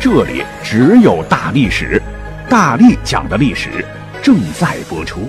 [0.00, 2.00] 这里只有大历史，
[2.48, 3.84] 大力讲的历史
[4.22, 5.28] 正在播出，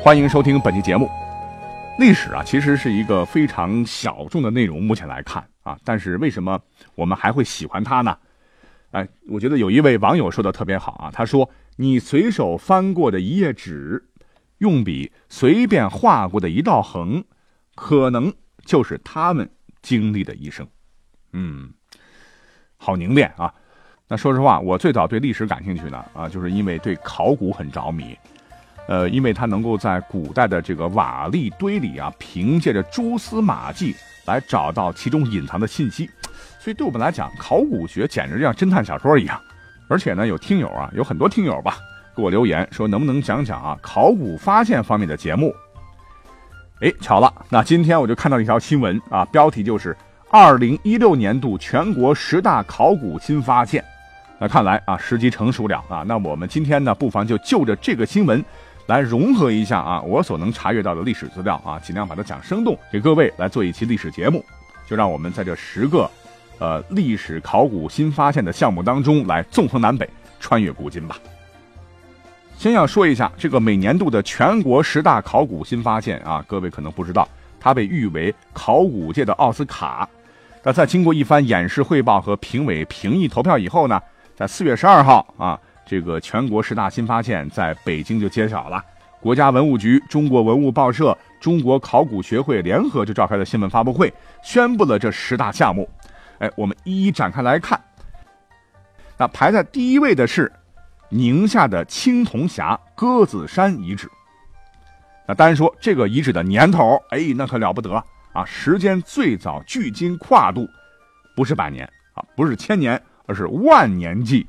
[0.00, 1.10] 欢迎收听本期节目。
[1.98, 6.58] 历史啊，其实是一个非常小众的内容，目前来看啊，但是为什么
[6.94, 8.16] 我们还会喜欢它呢？
[8.92, 14.02] 哎，我觉得有一位网友说的特别好啊，他说：“你随手翻过的一页纸，
[14.56, 17.22] 用笔随便画过的一道横，
[17.74, 18.32] 可能
[18.64, 19.50] 就是他们
[19.82, 20.66] 经历的一生。”
[21.34, 21.74] 嗯。
[22.84, 23.54] 好凝练啊！
[24.12, 28.14] 那说实话，我最早对历史感兴趣呢，啊，就是因为对考古很着迷，
[28.86, 36.10] 呃，因为它能够在古代的这个瓦砾堆里啊，凭借着蛛丝马迹来找到其中隐藏的信息，
[36.58, 39.40] 所以对我们来讲，考古学简直就像侦探小说一样。
[39.88, 41.78] 而且呢，有听友啊，有很多听友吧，
[42.14, 45.54] 给我留言说能不能讲讲啊考古发现方面的节目？
[46.82, 49.96] 哎，巧了，那今天我就看到一条新闻啊，标题就是。
[50.34, 53.84] 二零一六年度全国十大考古新发现，
[54.42, 56.02] 那看来啊时机成熟了啊。
[56.04, 58.44] 那我们今天呢，不妨就就着这个新闻，
[58.86, 64.44] 来融合一下啊我所能查阅到的历史资料啊，尽量把它讲生动，给各位来做一期历史节目。
[64.84, 66.10] 就让我们在这十个，
[66.58, 70.10] 呃历史考古新发现的项目当中来纵横南北，
[70.40, 71.16] 穿越古今吧。
[72.58, 77.28] 先要说一下这个每年度的全国十大考古新发现啊，各位可能不知道，
[77.60, 80.08] 它被誉为考古界的奥斯卡。
[80.64, 84.00] 那在经过一番演示汇报和评委评议投票以后呢，
[84.42, 85.56] 在四月十二号啊，
[85.86, 88.84] 这个全国十大新发现在北京就揭晓了。
[89.20, 94.12] 国家文物局、中国文物报社、中国考古学会联合就召开了新闻发布会，
[94.42, 95.88] 宣布了这十大项目。
[96.40, 97.80] 哎，我们一一展开来看。
[99.16, 100.50] 那排在第一位的是
[101.08, 104.10] 宁夏的青铜峡鸽子山遗址。
[105.24, 107.94] 那单说这个遗址的年头，哎，那可了不得。
[108.32, 110.68] 啊，时间最早距今跨度
[111.36, 113.00] 不是百年啊，不是千年，
[113.32, 114.46] 而是万年纪。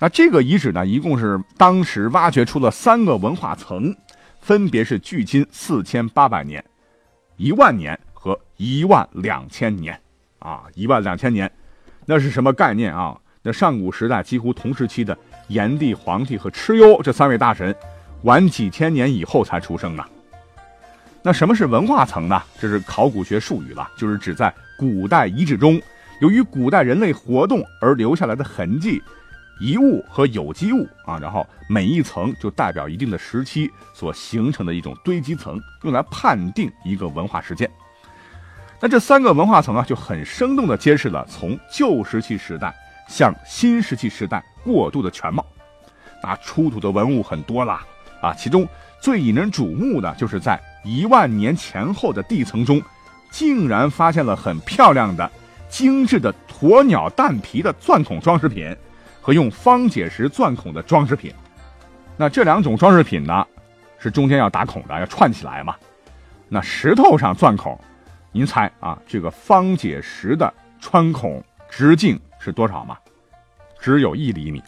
[0.00, 3.94] 那这个遗址呢，一共是当时挖掘出了三个文化层，
[4.40, 6.62] 分别是距今四千八百年、
[7.36, 9.98] 一万年和一万两千年。
[10.40, 11.50] 啊，一万两千年，
[12.04, 13.16] 那是什么概念啊？
[13.42, 15.16] 那上古时代几乎同时期的
[15.48, 17.74] 炎帝、黄帝和蚩尤这三位大神，
[18.22, 20.04] 晚几千年以后才出生呢。
[21.22, 22.42] 那什么是文化层呢？
[22.60, 25.80] 这是考古学术语了，就是指在古代遗址中，
[26.20, 29.02] 由于古代人类活动而留下来的痕迹、
[29.60, 37.70] 遗物和有机物啊，然后每一层就代表一定的时期所形成的一种堆积层，用来判定一个文化事件。
[38.80, 42.74] 那这三个文化层啊，就很生动地揭示了从旧石器时代
[43.08, 45.44] 向新石器时代过渡的全貌。
[46.22, 47.84] 那出土的文物很多啦，
[48.20, 48.66] 啊，其中
[49.00, 52.82] 最引人瞩目的就是在一万年前后的地层中，
[53.30, 55.30] 竟然发现了很漂亮的、
[55.68, 58.74] 精致的鸵鸟蛋皮的钻孔装饰品，
[59.20, 61.32] 和用方解石钻孔的装饰品。
[62.16, 63.46] 那这两种装饰品呢，
[63.98, 65.74] 是中间要打孔的，要串起来嘛。
[66.48, 67.78] 那石头上钻孔，
[68.32, 72.96] 您猜啊，这个方解石的穿孔直径是多少吗？
[73.80, 74.62] 只有一厘米。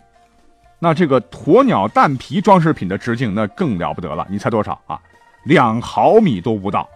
[0.80, 5.00] 那这个鸵鸟蛋皮装饰品的直径那更了不得了，你猜多少啊？
[5.44, 6.88] 两毫米都不到，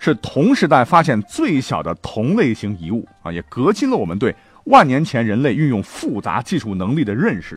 [0.00, 4.34] 是同时代发现最小的同类型遗物啊，也革新了我们对
[4.64, 7.56] 万年前人类运用复杂技术能力的认识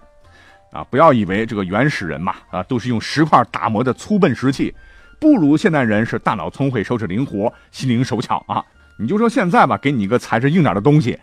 [0.71, 0.83] 啊！
[0.89, 4.75] 不要以为这个原始人嘛啊，都是用石块打磨的粗笨石器，
[5.19, 8.61] 不如现代人是大脑聪慧、手指灵活、心灵手巧啊！
[8.99, 11.17] 你就说现在吧，给你一个材质硬点的东西，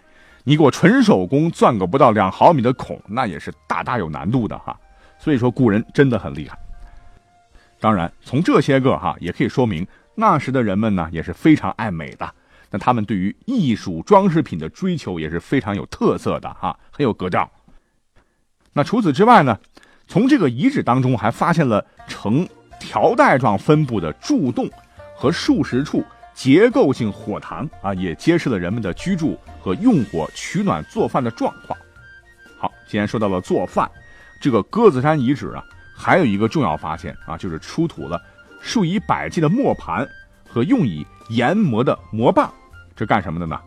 [0.44, 4.74] 你给我纯手工钻个不到两毫米的孔，那也是大大有难度的哈。
[5.18, 6.58] 所以说，古人真的很厉害。
[7.78, 9.86] 当然，从这些个哈也可以说明，
[10.20, 12.32] 那时的人们呢也是非常爱美的。
[12.70, 17.50] 那他们对于艺术装饰品的追求也是非常有特色的哈，很有格调。
[18.72, 19.58] 那除此之外呢，
[20.06, 24.70] 从这个遗址当中还发现了呈条带状分布的柱洞
[25.16, 31.76] 和数十处结构性火塘啊，也揭示了人们的居住和用火取暖做饭的状况。
[32.56, 33.90] 好，既然说到了做饭，
[34.40, 35.64] 这个鸽子山遗址啊。
[36.02, 38.18] 还有一个重要发现啊，就是出土了
[38.60, 40.06] 数以百计的磨盘
[40.46, 42.52] 和用以研磨的磨棒，
[42.94, 43.58] 这干什么的呢？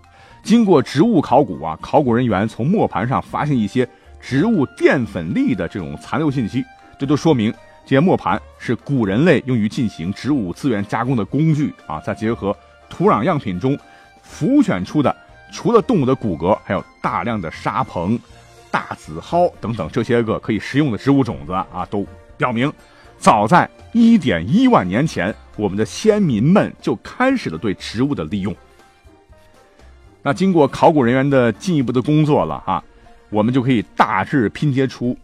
[0.44, 3.88] 经过植物考古啊，考古人员从磨盘上发现一些
[4.20, 6.64] 植物淀粉粒的这种残留信息，
[7.00, 7.52] 这都说明
[7.86, 12.00] 这些磨盘是古人类用于进行植物资源加工的工具啊。
[12.02, 12.56] 再结合
[12.90, 13.78] 土壤样品中
[14.22, 15.16] 浮选出的，
[15.52, 18.20] 除了动物的骨骼，还有大量的沙棚、
[18.70, 22.06] 大紫蒿等等这些个可以食用的植物种子啊，都
[22.36, 22.72] 表明，
[23.24, 28.54] 早在一点一万年前，我们的先民们就开始了对植物的利用。
[30.22, 32.84] 那经过考古人员的进一步的工作了哈，
[33.30, 35.18] 我们就可以大致拼接出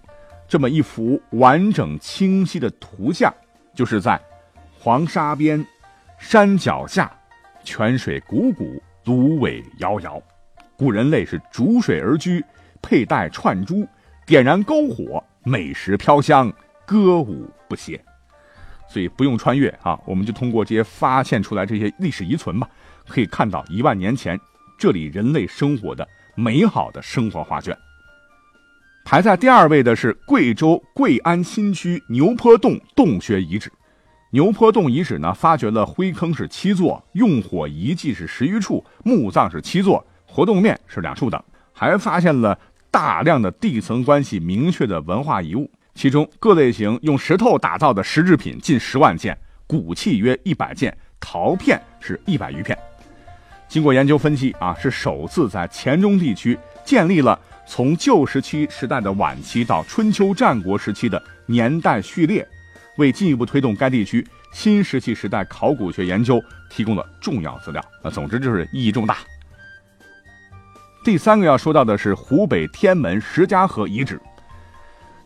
[0.48, 3.34] 这么一幅完整清晰的图像，
[3.76, 4.18] 就是在
[4.80, 5.66] 黄沙边、
[6.18, 7.12] 山脚下，
[7.66, 10.22] 泉水汩汩，芦苇摇摇，
[10.78, 12.42] 古人类是逐水而居，
[12.82, 13.86] 佩戴串珠，
[14.26, 16.50] 点燃篝火，美食飘香，
[16.90, 18.04] 歌舞不歇。
[18.88, 22.68] 所以不用穿越啊，我们就通过这些发现出来这些历史遗存吧，
[23.08, 24.40] 可以看到一万年前。
[24.80, 27.78] 这里人类生活的美好的生活画卷。
[29.06, 33.72] 排在第二位的是贵州贵安新区牛坡洞洞穴遗址。
[34.32, 41.44] 牛坡洞遗址呢，发掘了灰坑是七座，用火遗迹是十余处，墓葬是七座，活动面是两处等，
[41.74, 42.58] 还发现了
[42.90, 49.38] 大量的地层关系明确的文化遗物，其中各类型用石头打造的石制品近十万件，
[49.68, 52.78] 骨器约一百件，陶片是一百余片。
[53.68, 62.48] 经过研究分析啊，是首次在黔中地区建立了从旧石器时代的晚期到春秋战国时期的年代序列，
[62.98, 67.84] 为进一步推动该地区新石器时代考古学研究提供了重要资料。
[68.04, 69.18] 那总之就是意义重大。
[71.04, 74.20] 第三个要说到的是湖北天门石家河遗址，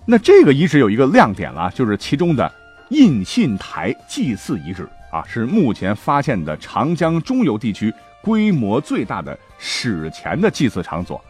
[0.06, 2.52] 那这个遗址有一个亮点了，就是其中的
[2.90, 7.94] 印信台祭祀遗址啊，是目前发现的长江中游地区。
[8.24, 11.22] 规模最大的史前的祭祀场所，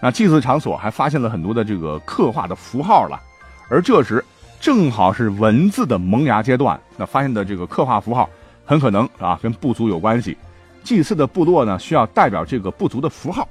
[0.00, 3.20] 那祭祀场所还发现了很多的这个刻画的符号了，
[3.68, 4.24] 而这时
[4.58, 8.26] 正好是文字的萌芽阶段，那发现的这个刻画符号
[8.64, 10.34] 很可能啊跟部族有关系，
[10.82, 13.46] 祭祀的部落呢需要代表这个部族的符号，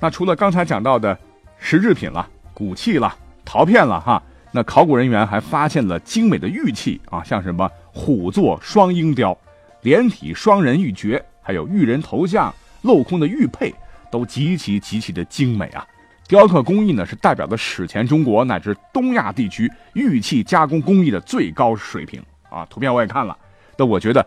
[0.00, 1.16] 那除了刚才讲到的
[1.60, 4.22] 石制品了、骨器了、陶片了哈，
[4.52, 9.36] 那考古人员还发现了精美的玉器啊，像什么虎座双鹰雕、
[9.82, 11.22] 连体双人玉珏。
[11.44, 12.54] 还有玉人头像、
[12.84, 13.74] 镂空的玉佩，
[14.12, 15.84] 都极其极其的精美啊！
[16.28, 22.64] 雕刻工艺呢，是代表了史前中国乃至东亚地区玉器加工工艺的最高水平啊！
[22.70, 23.36] 图片我也看了，
[23.76, 24.24] 那我觉得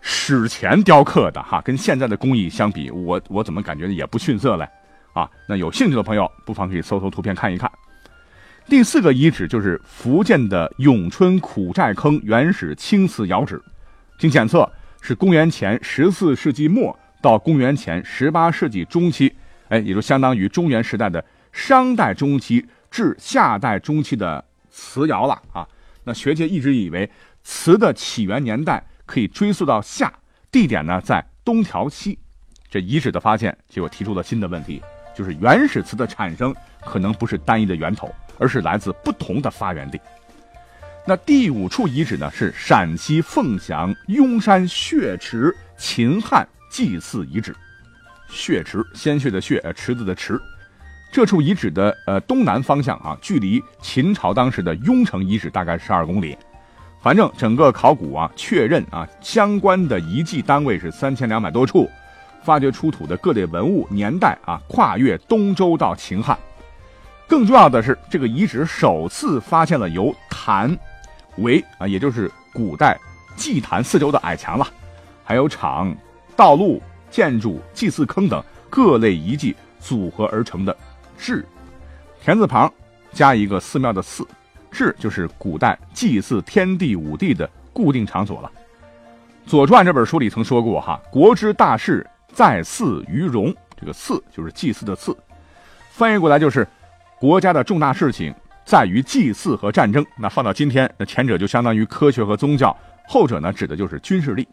[0.00, 4.66] 史前雕刻的哈，跟现在的工艺相比，我我怎么感觉也不逊色嘞？
[5.12, 7.70] 啊，那有兴趣的朋友不妨可以搜搜图片看一看。
[8.66, 13.62] 第四个遗址就是福建的永春苦寨坑原始青瓷窑址，
[14.18, 14.70] 经检测。
[15.04, 19.34] 是公元前十四世纪末到公元前十八世纪中期，
[19.68, 25.66] 哎，也就相当于中原时代的商代中期至夏代中期的瓷窑了啊。
[26.04, 27.10] 那学界一直以为
[27.42, 30.12] 瓷的起源年代可以追溯到夏，
[30.52, 32.16] 地点呢在东条溪。
[32.70, 34.80] 这遗址的发现，结果提出了新的问题，
[35.16, 36.54] 就是原始瓷的产生
[36.84, 40.00] 可能不是单一的源头，而是来自不同的发源地。
[41.04, 42.30] 那第五处遗址呢？
[42.30, 47.54] 是陕西凤翔雍山血池秦汉祭祀遗址。
[48.28, 50.40] 血池，鲜血的血，呃，池子的池。
[51.12, 56.38] 这处遗址的呃东南方向啊，距离秦朝当时的雍城遗址大概十二公里。
[57.02, 61.90] 反正整个考古啊，确认啊，相关的遗迹单位是三千两百多处，
[62.44, 66.38] 发掘出土的各类文物年代啊，跨越东周到秦汉。
[67.32, 70.78] 更重要的是，这个遗址首次发现了由坛。
[71.38, 72.94] 为啊，也就是古代
[73.36, 74.66] 祭坛四周的矮墙了，
[75.24, 75.96] 还有场、
[76.36, 76.78] 道路、
[77.10, 80.76] 建筑、祭祀坑等各类遗迹组合而成的
[81.18, 81.42] 雉，
[82.22, 82.70] 田字旁
[83.14, 84.28] 加一个寺庙的寺，
[84.70, 88.52] 雉就是古代祭祀天地五帝的固定场所了。
[89.50, 95.16] 《左传》这本书里曾说过哈，国之大事在祀于戎，这个祀就是祭祀的祀，
[95.92, 96.68] 翻译过来就是
[97.22, 98.34] 国家的重大事情。
[98.64, 100.04] 在于祭祀和战争。
[100.16, 102.76] 那放到今天，那前者就相当于科学和宗教，
[103.06, 104.46] 后者呢指的就是军事力。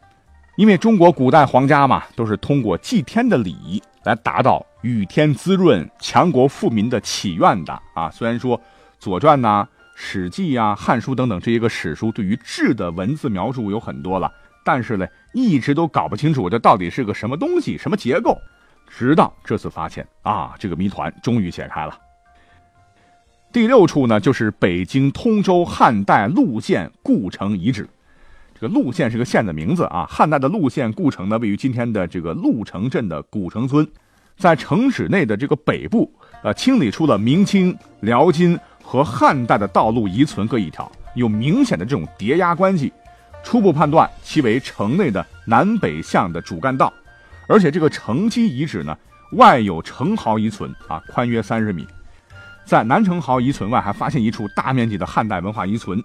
[0.56, 8.08] 因为中国古代皇家嘛，都是通过祭天的礼仪来达到雨天滋润、强国富民的祈愿的啊。
[8.12, 8.56] 虽然说
[9.00, 14.32] 《左传》呐、《史记》呀、《汉书》等等这些个史书对于治的文字描述有很多了，
[14.64, 18.38] 但是呢，一直都搞不清楚这到底是个什么东西、什么结构。
[18.88, 21.98] 直到这次发现啊，这个谜团终于解开了。
[23.52, 27.90] 第六处呢，就是北京通州汉代陆县故城遗址。
[28.54, 30.06] 这个陆县是个县的名字啊。
[30.08, 33.88] 汉代的陆县故城呢，位于今天的这个鹿城镇的古城村。
[34.38, 36.14] 在城址内的这个北部，
[36.44, 42.94] 呃，清理出了明清、辽金和汉代的道路遗存各一条，有明显的这种叠压关系，
[43.44, 46.94] 初步判断其为城内的南北向的主干道，
[47.48, 48.96] 而且这个城基遗址呢，
[49.34, 51.86] 外有城壕遗存啊，宽约三十米，
[52.70, 56.00] 在南城壕遗存外还发现一处大面积的汉代文化遗存，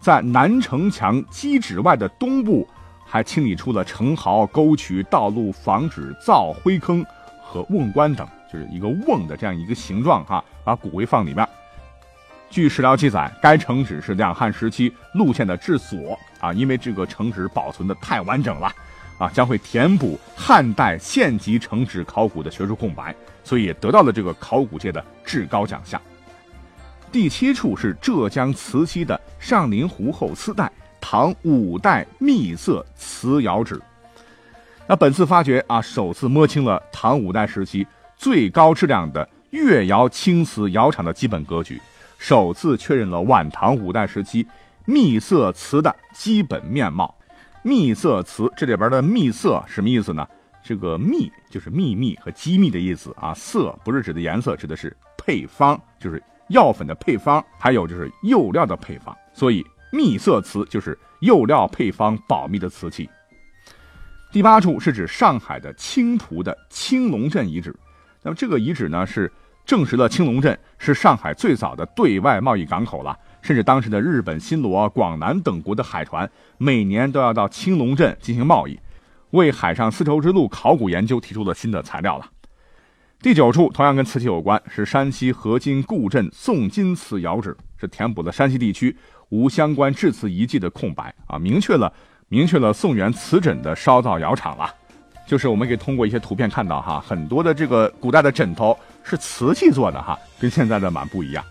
[0.00, 2.66] 在南城墙基址外的东部
[3.04, 7.04] 还清理出了城壕、沟渠、道路、防止造灰坑。
[7.42, 11.46] 和瓮棺等，就是一个瓮的这样一个形状哈，把骨灰放里面。
[12.48, 18.72] 据史料记载，该城址是两汉时期路线的治所啊，因为这个城址保存的太完整了
[19.18, 26.00] 啊，将会填补汉代县级城址考古的学术空白，所以也得到了这个考古界的至高奖项。
[27.10, 30.70] 第七处是浙江慈溪的上林湖后丝带
[31.00, 33.80] 唐五代秘色瓷窑址。
[34.86, 41.80] 那本次发掘啊，首次摸清了唐五代时期最高质量的越窑青瓷窑厂的基本格局，
[42.18, 44.46] 首次确认了晚唐五代时期
[44.84, 47.14] 秘色瓷的基本面貌。
[47.66, 50.24] 秘色瓷这里边的秘色什么意思呢？
[50.62, 59.12] 这个秘就是秘密和机密的意思啊，色不是指的颜色，指的是配方，就是药粉的配方，还有就是釉料的配方。
[59.32, 63.10] 所以秘色瓷就是釉料配方保密的瓷器。
[64.30, 67.74] 第八处是指上海的青浦的青龙镇遗址，
[68.22, 69.32] 那么这个遗址呢是
[69.64, 78.76] 证实了青龙镇是上海最早的对外贸易港口了，甚至当时的日本、新罗、广南等国的海船每年都要到青龙镇进行贸易，
[79.30, 82.28] 为海上丝绸之路考古研究提出了新的材料了。
[83.22, 88.96] 第九处同样跟瓷器有关，是山西河津固镇宋金瓷窑址，是填补了山西地区
[89.28, 91.92] 无相关制瓷遗迹的空白啊，明确了。
[92.28, 94.68] 明确了宋元瓷枕的烧造窑厂了，
[95.28, 101.44] 就是我们可以通过一些图片看到哈，很多的这个古代的枕头是瓷器做的哈，跟现在的蛮不一样。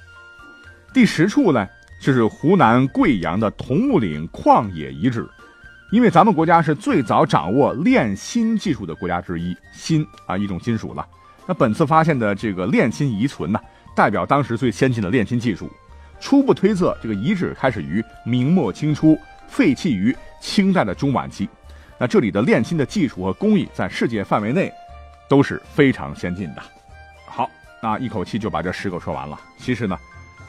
[0.93, 1.65] 第十处呢，
[2.05, 5.27] 这是湖南贵阳的桐木岭矿冶遗址，
[5.91, 11.03] 因为咱们国家是最早掌握炼锌技术的国家之一，锌啊一种金属了。
[11.47, 13.59] 那本次发现的这个炼锌遗存呢，
[13.95, 15.67] 代表当时最先进的炼锌技术。
[16.19, 20.15] 初步推测，这个遗址开始于明末清初，废弃于。
[20.39, 21.49] 清代的中晚期，
[21.97, 24.71] 那这里的炼金的技术和工艺在世界范围内
[25.27, 26.61] 都是非常先进的。
[27.25, 27.49] 好，
[27.81, 29.39] 那一口气就把这十个说完了。
[29.57, 29.97] 其实呢，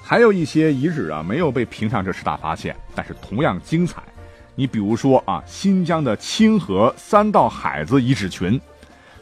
[0.09, 4.01] 还有一些遗址啊没有被评上这十大发现，但是同样精彩。
[4.55, 8.61] 你比如说啊，新疆的清河三道海子遗址群，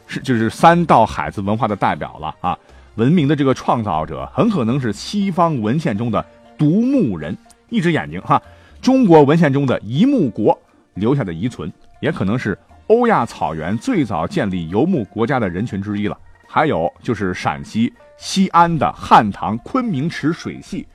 [0.05, 2.55] 是就是三道海子文化的代表了啊。
[2.97, 6.23] 文明的这个创造者很可能是西方文献中的
[6.55, 7.35] 独目人，
[7.69, 8.39] 一只眼睛哈。
[8.79, 10.55] 中国文献中的一木国。
[10.93, 16.17] 留下的遗存，也可能是欧亚草原最早建立游牧国家的人群之一了。
[16.55, 20.87] 还有就是陕西西安的汉唐昆明池水系，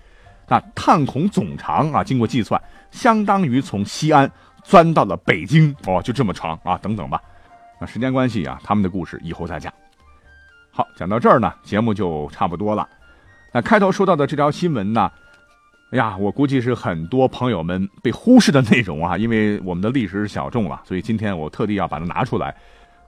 [0.49, 2.59] 那探孔总长啊，经过计算，
[2.91, 4.33] 相当于从西安
[4.65, 7.21] 钻到了北京哦，就这么长啊，等等吧。
[7.79, 9.71] 那时间关系啊，他们的故事以后再讲。
[10.71, 12.89] 好，讲到这儿呢，节目就差不多了。
[13.53, 15.13] 那开头说到的这条新闻呢？
[15.93, 22.57] 哎呀，我估计是很多朋友们被忽视的内容啊，因为我们的历史是小众了，所以今天我特地要把它拿出来，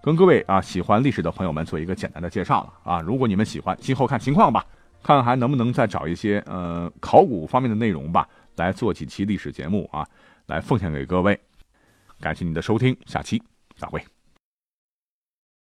[0.02, 3.00] 跟各位啊喜欢历史的朋友们做一个简单的介绍了啊。
[3.00, 4.66] 如果你们喜欢，今后看情况吧，
[5.02, 10.04] 看还能不能再找一些呃考古方面的内容吧，来做几期历史节目啊，
[10.46, 11.38] 来奉献给各位。
[12.20, 13.40] 感谢你的收听，下期
[13.76, 14.02] 再会。